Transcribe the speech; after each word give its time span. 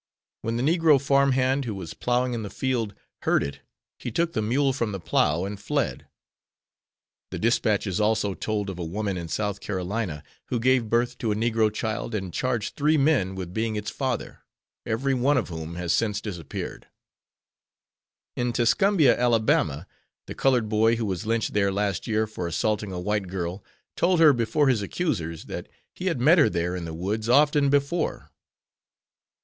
When 0.41 0.57
the 0.57 0.63
Negro 0.63 0.99
farm 0.99 1.33
hand 1.33 1.65
who 1.65 1.75
was 1.75 1.93
plowing 1.93 2.33
in 2.33 2.41
the 2.41 2.49
field 2.49 2.95
heard 3.21 3.43
it 3.43 3.59
he 3.99 4.09
took 4.09 4.33
the 4.33 4.41
mule 4.41 4.73
from 4.73 4.93
the 4.93 4.99
plow 4.99 5.45
and 5.45 5.59
fled. 5.61 6.07
The 7.29 7.37
dispatches 7.37 8.01
also 8.01 8.33
told 8.33 8.71
of 8.71 8.79
a 8.79 8.83
woman 8.83 9.15
in 9.15 9.27
South 9.27 9.59
Carolina 9.59 10.23
who 10.47 10.59
gave 10.59 10.89
birth 10.89 11.19
to 11.19 11.31
a 11.31 11.35
Negro 11.35 11.71
child 11.71 12.15
and 12.15 12.33
charged 12.33 12.75
three 12.75 12.97
men 12.97 13.35
with 13.35 13.53
being 13.53 13.75
its 13.75 13.91
father, 13.91 14.39
every 14.87 15.13
one 15.13 15.37
of 15.37 15.49
whom 15.49 15.75
has 15.75 15.93
since 15.93 16.19
disappeared. 16.19 16.87
In 18.35 18.53
Tuscumbia, 18.53 19.21
Ala., 19.21 19.85
the 20.25 20.33
colored 20.33 20.67
boy 20.67 20.95
who 20.95 21.05
was 21.05 21.27
lynched 21.27 21.53
there 21.53 21.71
last 21.71 22.07
year 22.07 22.25
for 22.25 22.47
assaulting 22.47 22.91
a 22.91 22.99
white 22.99 23.27
girl 23.27 23.63
told 23.95 24.19
her 24.19 24.33
before 24.33 24.67
his 24.67 24.81
accusers 24.81 25.45
that 25.45 25.69
he 25.93 26.07
had 26.07 26.19
met 26.19 26.39
her 26.39 26.49
there 26.49 26.75
in 26.75 26.85
the 26.85 26.93
woods 26.95 27.29
often 27.29 27.69
before. 27.69 28.31